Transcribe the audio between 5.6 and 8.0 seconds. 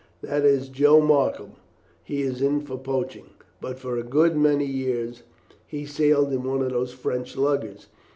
he sailed in one of those French luggers.